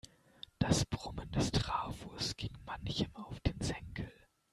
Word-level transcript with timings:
Das 0.57 0.83
Brummen 0.85 1.29
des 1.29 1.51
Trafos 1.51 2.35
ging 2.35 2.49
manchem 2.65 3.15
auf 3.15 3.39
den 3.41 3.59
Senkel. 3.61 4.11